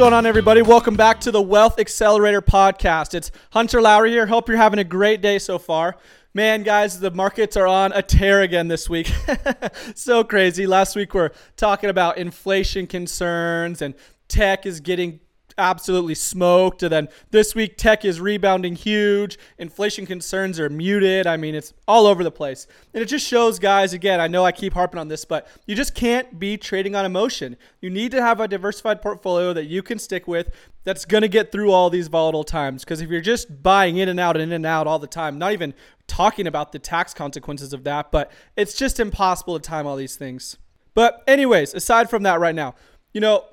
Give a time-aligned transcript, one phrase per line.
[0.00, 0.62] Going on, everybody?
[0.62, 3.12] Welcome back to the Wealth Accelerator podcast.
[3.12, 4.24] It's Hunter Lowry here.
[4.24, 5.94] Hope you're having a great day so far.
[6.32, 9.12] Man, guys, the markets are on a tear again this week.
[9.94, 10.66] so crazy.
[10.66, 13.94] Last week we're talking about inflation concerns and
[14.26, 15.20] tech is getting
[15.58, 16.82] absolutely smoked.
[16.82, 19.38] And then this week, tech is rebounding huge.
[19.58, 21.26] Inflation concerns are muted.
[21.26, 22.66] I mean, it's all over the place.
[22.94, 25.74] And it just shows, guys, again, I know I keep harping on this, but you
[25.74, 27.56] just can't be trading on emotion.
[27.80, 30.50] You need to have a diversified portfolio that you can stick with
[30.84, 32.84] that's going to get through all these volatile times.
[32.84, 35.38] Because if you're just buying in and out and in and out all the time,
[35.38, 35.74] not even
[36.06, 40.16] talking about the tax consequences of that, but it's just impossible to time all these
[40.16, 40.56] things.
[40.94, 42.74] But, anyways, aside from that, right now,
[43.12, 43.44] you know,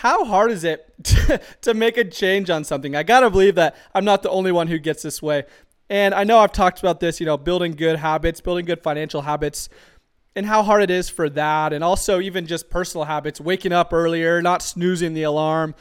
[0.00, 2.94] how hard is it to, to make a change on something?
[2.96, 5.44] I got to believe that I'm not the only one who gets this way.
[5.90, 9.22] And I know I've talked about this, you know, building good habits, building good financial
[9.22, 9.68] habits,
[10.36, 11.72] and how hard it is for that.
[11.72, 15.74] And also, even just personal habits, waking up earlier, not snoozing the alarm,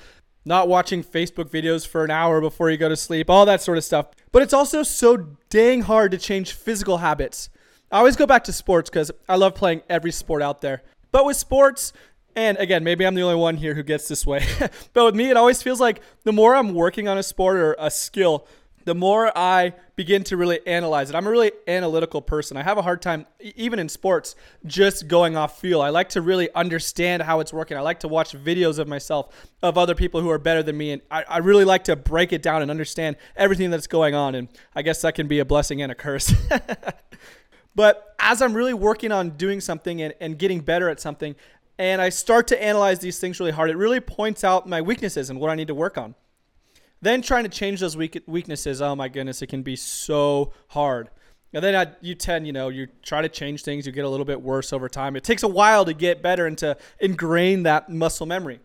[0.45, 3.78] not watching Facebook videos for an hour before you go to sleep, all that sort
[3.78, 4.08] of stuff.
[4.31, 7.50] But it's also so dang hard to change physical habits.
[7.92, 10.84] I always go back to sports because I love playing every sport out there.
[11.12, 11.92] But with sports,
[12.38, 14.45] and again, maybe I'm the only one here who gets this way.
[14.94, 17.75] but with me, it always feels like the more I'm working on a sport or
[17.79, 18.45] a skill,
[18.85, 21.16] the more I begin to really analyze it.
[21.16, 22.56] I'm a really analytical person.
[22.56, 23.25] I have a hard time,
[23.56, 24.35] even in sports,
[24.67, 25.81] just going off feel.
[25.81, 27.75] I like to really understand how it's working.
[27.75, 30.91] I like to watch videos of myself, of other people who are better than me.
[30.91, 34.35] And I, I really like to break it down and understand everything that's going on.
[34.35, 36.31] And I guess that can be a blessing and a curse.
[37.75, 41.35] but as I'm really working on doing something and, and getting better at something,
[41.79, 45.29] and I start to analyze these things really hard, it really points out my weaknesses
[45.29, 46.15] and what I need to work on.
[47.01, 51.09] Then trying to change those weak- weaknesses, oh my goodness, it can be so hard.
[51.53, 54.25] And then you tend, you know, you try to change things, you get a little
[54.25, 55.15] bit worse over time.
[55.15, 58.59] It takes a while to get better and to ingrain that muscle memory.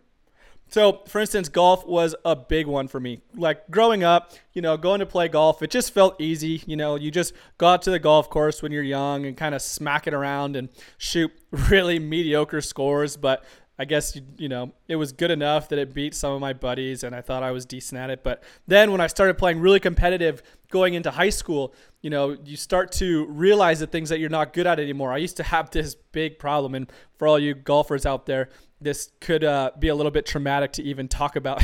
[0.72, 3.20] So, for instance, golf was a big one for me.
[3.34, 6.62] Like growing up, you know, going to play golf, it just felt easy.
[6.66, 9.60] You know, you just got to the golf course when you're young and kind of
[9.60, 13.18] smack it around and shoot really mediocre scores.
[13.18, 13.44] But
[13.78, 17.04] I guess, you know, it was good enough that it beat some of my buddies
[17.04, 18.22] and I thought I was decent at it.
[18.22, 22.56] But then when I started playing really competitive going into high school, you know, you
[22.56, 25.12] start to realize the things that you're not good at anymore.
[25.12, 26.74] I used to have this big problem.
[26.74, 28.48] And for all you golfers out there,
[28.82, 31.62] this could uh, be a little bit traumatic to even talk about.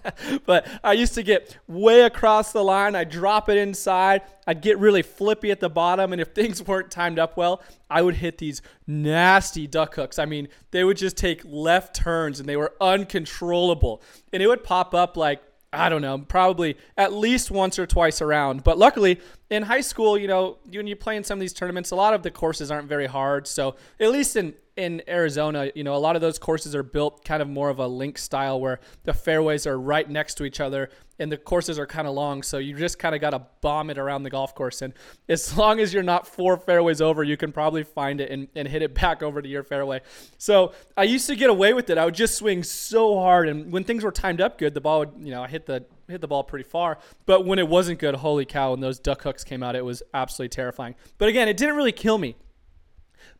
[0.46, 2.94] but I used to get way across the line.
[2.94, 4.22] I'd drop it inside.
[4.46, 6.12] I'd get really flippy at the bottom.
[6.12, 10.18] And if things weren't timed up well, I would hit these nasty duck hooks.
[10.18, 14.02] I mean, they would just take left turns and they were uncontrollable.
[14.32, 15.42] And it would pop up like,
[15.72, 18.64] I don't know, probably at least once or twice around.
[18.64, 21.90] But luckily, in high school, you know, when you play in some of these tournaments,
[21.90, 23.46] a lot of the courses aren't very hard.
[23.46, 27.24] So at least in in Arizona, you know, a lot of those courses are built
[27.24, 30.60] kind of more of a link style where the fairways are right next to each
[30.60, 30.88] other
[31.18, 32.44] and the courses are kind of long.
[32.44, 34.80] So you just kind of got to bomb it around the golf course.
[34.82, 34.94] And
[35.28, 38.68] as long as you're not four fairways over, you can probably find it and, and
[38.68, 40.00] hit it back over to your fairway.
[40.38, 41.98] So I used to get away with it.
[41.98, 43.48] I would just swing so hard.
[43.48, 45.86] And when things were timed up good, the ball would, you know, I hit the
[46.08, 46.98] hit the ball pretty far.
[47.26, 50.02] But when it wasn't good, holy cow, when those duck hooks came out, it was
[50.14, 50.94] absolutely terrifying.
[51.18, 52.36] But again, it didn't really kill me.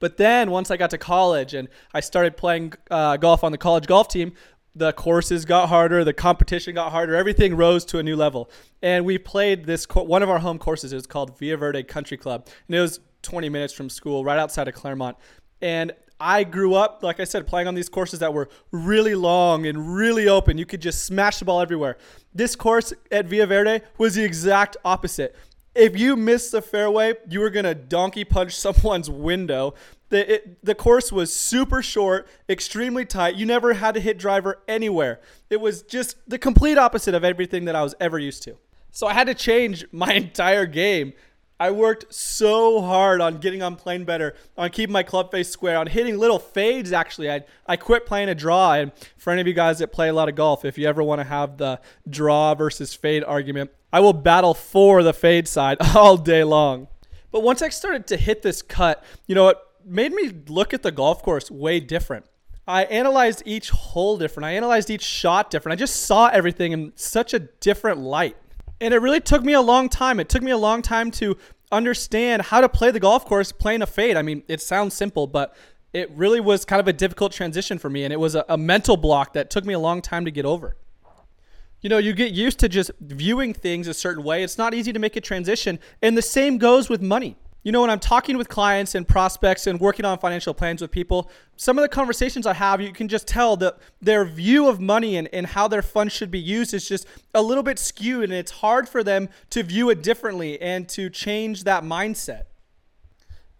[0.00, 3.58] But then once I got to college and I started playing uh, golf on the
[3.58, 4.32] college golf team,
[4.74, 8.50] the courses got harder, the competition got harder, everything rose to a new level.
[8.82, 10.94] And we played this one of our home courses.
[10.94, 14.68] Was called Via Verde Country Club, and it was 20 minutes from school, right outside
[14.68, 15.16] of Claremont.
[15.60, 19.66] And I grew up, like I said, playing on these courses that were really long
[19.66, 20.58] and really open.
[20.58, 21.96] You could just smash the ball everywhere.
[22.34, 25.34] This course at Via Verde was the exact opposite
[25.78, 29.74] if you missed the fairway, you were gonna donkey punch someone's window.
[30.10, 33.36] The it, the course was super short, extremely tight.
[33.36, 35.20] You never had to hit driver anywhere.
[35.48, 38.56] It was just the complete opposite of everything that I was ever used to.
[38.90, 41.12] So I had to change my entire game.
[41.60, 45.76] I worked so hard on getting on playing better, on keeping my club face square,
[45.76, 46.92] on hitting little fades.
[46.92, 48.74] Actually, I I quit playing a draw.
[48.74, 51.02] And for any of you guys that play a lot of golf, if you ever
[51.02, 55.78] want to have the draw versus fade argument, I will battle for the fade side
[55.96, 56.88] all day long.
[57.30, 60.82] But once I started to hit this cut, you know, it made me look at
[60.82, 62.26] the golf course way different.
[62.66, 64.44] I analyzed each hole different.
[64.44, 65.72] I analyzed each shot different.
[65.72, 68.36] I just saw everything in such a different light.
[68.80, 70.20] And it really took me a long time.
[70.20, 71.36] It took me a long time to
[71.70, 74.16] understand how to play the golf course playing a fade.
[74.16, 75.56] I mean, it sounds simple, but
[75.92, 78.04] it really was kind of a difficult transition for me.
[78.04, 80.44] And it was a, a mental block that took me a long time to get
[80.44, 80.76] over.
[81.80, 84.42] You know, you get used to just viewing things a certain way.
[84.42, 85.78] It's not easy to make a transition.
[86.02, 89.66] And the same goes with money you know, when I'm talking with clients and prospects
[89.66, 93.08] and working on financial plans with people, some of the conversations I have, you can
[93.08, 96.72] just tell that their view of money and, and how their funds should be used
[96.72, 98.24] is just a little bit skewed.
[98.24, 102.44] And it's hard for them to view it differently and to change that mindset.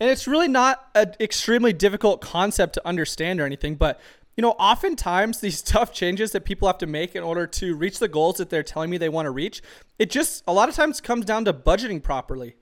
[0.00, 4.00] And it's really not an extremely difficult concept to understand or anything, but
[4.36, 7.98] you know, oftentimes these tough changes that people have to make in order to reach
[7.98, 9.60] the goals that they're telling me they want to reach,
[9.98, 12.54] it just a lot of times comes down to budgeting properly.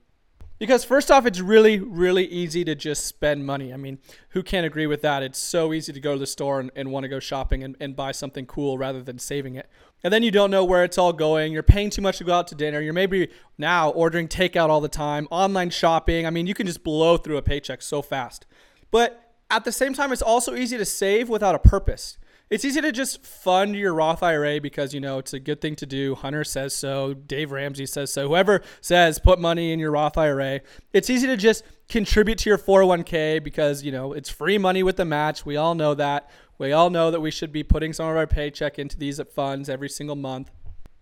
[0.58, 3.74] Because first off, it's really, really easy to just spend money.
[3.74, 3.98] I mean,
[4.30, 5.22] who can't agree with that?
[5.22, 7.76] It's so easy to go to the store and, and want to go shopping and,
[7.78, 9.68] and buy something cool rather than saving it.
[10.02, 11.52] And then you don't know where it's all going.
[11.52, 12.80] You're paying too much to go out to dinner.
[12.80, 16.26] You're maybe now ordering takeout all the time, online shopping.
[16.26, 18.46] I mean, you can just blow through a paycheck so fast.
[18.90, 22.18] But at the same time, it's also easy to save without a purpose
[22.48, 25.74] it's easy to just fund your Roth IRA because you know it's a good thing
[25.76, 26.14] to do.
[26.14, 28.28] Hunter says so, Dave Ramsey says so.
[28.28, 30.60] Whoever says put money in your Roth IRA,
[30.92, 34.96] it's easy to just contribute to your 401k because you know it's free money with
[34.96, 35.44] the match.
[35.44, 36.30] We all know that.
[36.58, 39.68] We all know that we should be putting some of our paycheck into these funds
[39.68, 40.50] every single month.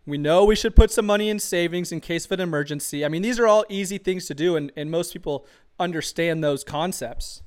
[0.06, 3.04] We know we should put some money in savings in case of an emergency.
[3.04, 5.46] I mean, these are all easy things to do, and, and most people
[5.78, 7.42] understand those concepts.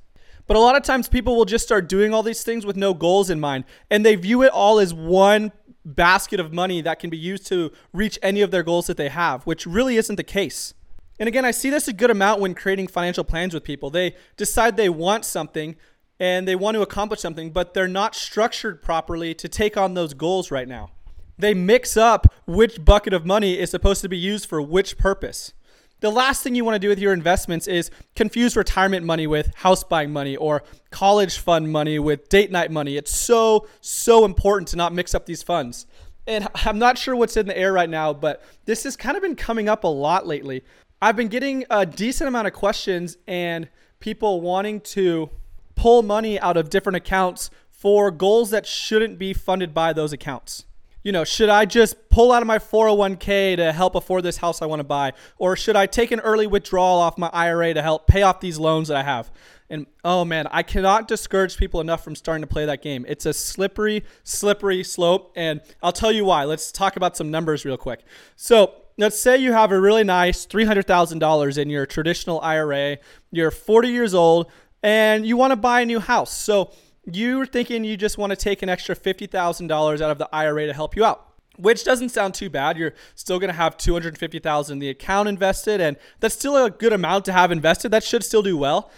[0.48, 2.94] But a lot of times people will just start doing all these things with no
[2.94, 5.52] goals in mind, and they view it all as one
[5.84, 9.10] basket of money that can be used to reach any of their goals that they
[9.10, 10.74] have, which really isn't the case.
[11.20, 13.90] And again, I see this a good amount when creating financial plans with people.
[13.90, 15.76] They decide they want something
[16.18, 20.14] and they want to accomplish something, but they're not structured properly to take on those
[20.14, 20.90] goals right now.
[21.38, 25.52] They mix up which bucket of money is supposed to be used for which purpose.
[26.00, 29.52] The last thing you want to do with your investments is confuse retirement money with
[29.56, 32.96] house buying money or college fund money with date night money.
[32.96, 35.86] It's so, so important to not mix up these funds.
[36.28, 39.22] And I'm not sure what's in the air right now, but this has kind of
[39.24, 40.62] been coming up a lot lately.
[41.02, 43.68] I've been getting a decent amount of questions and
[43.98, 45.30] people wanting to
[45.74, 50.64] pull money out of different accounts for goals that shouldn't be funded by those accounts
[51.08, 54.60] you know, should I just pull out of my 401k to help afford this house
[54.60, 55.14] I want to buy?
[55.38, 58.58] Or should I take an early withdrawal off my IRA to help pay off these
[58.58, 59.30] loans that I have?
[59.70, 63.06] And oh man, I cannot discourage people enough from starting to play that game.
[63.08, 65.32] It's a slippery, slippery slope.
[65.34, 66.44] And I'll tell you why.
[66.44, 68.04] Let's talk about some numbers real quick.
[68.36, 72.98] So, let's say you have a really nice $300,000 in your traditional IRA,
[73.30, 74.50] you're 40 years old,
[74.82, 76.34] and you want to buy a new house.
[76.34, 76.70] So,
[77.12, 80.72] you're thinking you just want to take an extra $50,000 out of the IRA to
[80.72, 81.28] help you out
[81.58, 82.78] which doesn't sound too bad.
[82.78, 86.92] You're still going to have 250,000 in the account invested and that's still a good
[86.92, 87.90] amount to have invested.
[87.90, 88.90] That should still do well.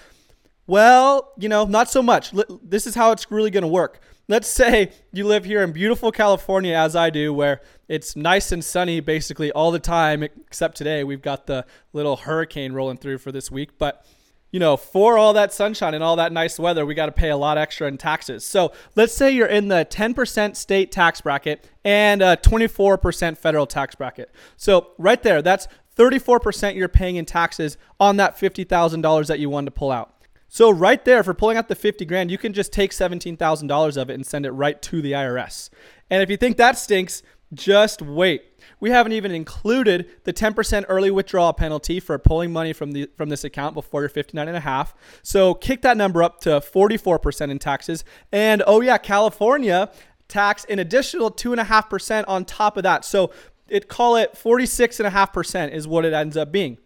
[0.66, 2.32] Well, you know, not so much.
[2.62, 4.00] This is how it's really going to work.
[4.28, 8.64] Let's say you live here in beautiful California as I do where it's nice and
[8.64, 13.32] sunny basically all the time except today we've got the little hurricane rolling through for
[13.32, 14.06] this week, but
[14.50, 17.30] you know, for all that sunshine and all that nice weather, we got to pay
[17.30, 18.44] a lot extra in taxes.
[18.44, 23.94] So let's say you're in the 10% state tax bracket and a 24% federal tax
[23.94, 24.30] bracket.
[24.56, 29.66] So right there, that's 34% you're paying in taxes on that $50,000 that you wanted
[29.66, 30.14] to pull out.
[30.48, 34.10] So right there, for pulling out the 50 grand, you can just take $17,000 of
[34.10, 35.70] it and send it right to the IRS.
[36.10, 38.44] And if you think that stinks, just wait.
[38.78, 43.28] We haven't even included the 10% early withdrawal penalty for pulling money from the from
[43.28, 44.94] this account before you're 59 and a half.
[45.22, 48.04] So kick that number up to 44% in taxes.
[48.32, 49.90] And oh yeah, California
[50.28, 53.04] tax an additional 2.5% on top of that.
[53.04, 53.32] So
[53.68, 56.76] it call it 46.5% is what it ends up being.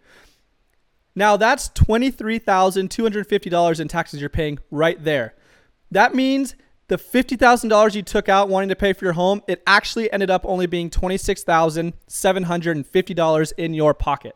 [1.15, 5.35] Now that's $23,250 in taxes you're paying right there.
[5.91, 6.55] That means
[6.87, 10.45] the $50,000 you took out wanting to pay for your home, it actually ended up
[10.45, 14.35] only being $26,750 in your pocket.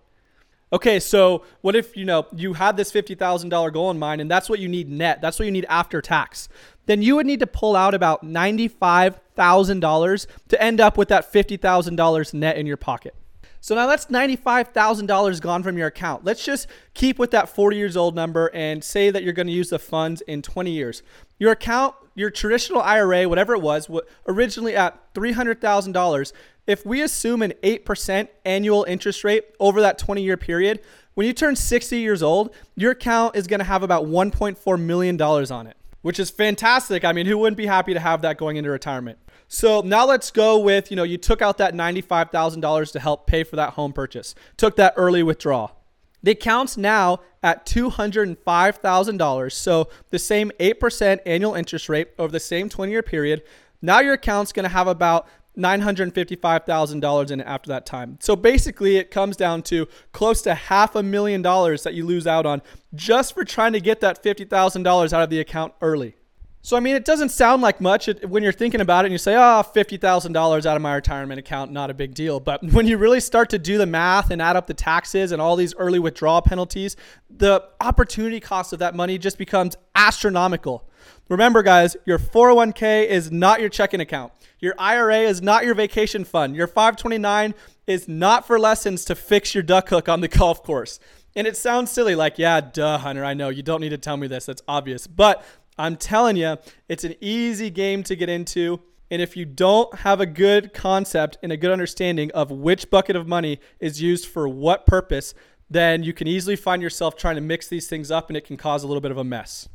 [0.72, 4.48] Okay, so what if, you know, you had this $50,000 goal in mind and that's
[4.50, 5.20] what you need net.
[5.22, 6.48] That's what you need after tax.
[6.86, 12.34] Then you would need to pull out about $95,000 to end up with that $50,000
[12.34, 13.16] net in your pocket.
[13.62, 16.24] So now that's $95,000 gone from your account.
[16.24, 19.54] Let's just keep with that 40 years old number and say that you're going to
[19.54, 21.04] use the funds in 20 years.
[21.40, 23.90] Your account, your traditional IRA, whatever it was,
[24.28, 26.34] originally at $300,000.
[26.68, 30.82] If we assume an 8% annual interest rate over that 20 year period,
[31.16, 35.22] when you turn 60 years old, your account is going to have about $1.4 million
[35.22, 37.04] on it, which is fantastic.
[37.04, 39.18] I mean, who wouldn't be happy to have that going into retirement?
[39.48, 43.44] So now let's go with, you know, you took out that $95,000 to help pay
[43.44, 45.79] for that home purchase, took that early withdrawal.
[46.24, 49.52] The account's now at $205,000.
[49.52, 53.44] So the same 8% annual interest rate over the same 20 year period.
[53.82, 58.18] Now your account's to have about $955,000 in it after that time.
[58.22, 62.28] So basically, it comes down to close to half a million dollars that you lose
[62.28, 62.62] out on
[62.96, 66.16] just for trying to get that $50,000 out of the account early.
[66.62, 69.18] So, I mean, it doesn't sound like much when you're thinking about it and you
[69.18, 72.40] say, ah, oh, $50,000 out of my retirement account, not a big deal.
[72.42, 75.42] But when you really start to do the math and add up the taxes and
[75.42, 76.98] all these early withdrawal penalties,
[77.30, 80.86] the opportunity cost of that money just becomes astronomical.
[81.30, 84.34] Remember, guys, your 401k is not your checking account.
[84.60, 86.56] Your IRA is not your vacation fund.
[86.56, 87.54] Your 529
[87.88, 91.00] is not for lessons to fix your duck hook on the golf course.
[91.36, 93.50] And it sounds silly, like, yeah, duh, Hunter, I know.
[93.50, 94.48] You don't need to tell me this.
[94.48, 95.08] That's obvious.
[95.08, 95.46] But
[95.80, 96.58] I'm telling you,
[96.90, 98.82] it's an easy game to get into.
[99.10, 103.16] And if you don't have a good concept and a good understanding of which bucket
[103.16, 105.34] of money is used for what purpose,
[105.70, 108.58] then you can easily find yourself trying to mix these things up and it can
[108.58, 109.70] cause a little bit of a mess.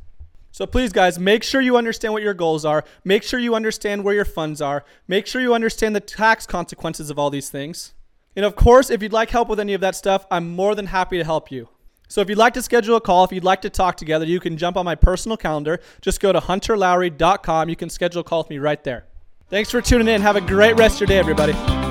[0.51, 2.85] So please, guys, make sure you understand what your goals are.
[3.03, 4.85] Make sure you understand where your funds are.
[5.07, 7.93] Make sure you understand the tax consequences of all these things.
[8.35, 10.85] And of course, if you'd like help with any of that stuff, I'm more than
[10.85, 11.67] happy to help you.
[12.07, 14.39] So if you'd like to schedule a call, if you'd like to talk together, you
[14.39, 15.79] can jump on my personal calendar.
[16.01, 17.69] Just go to hunterlowry.com.
[17.69, 19.05] You can schedule a call with me right there.
[19.49, 20.21] Thanks for tuning in.
[20.21, 21.84] Have a great rest of your day, everybody.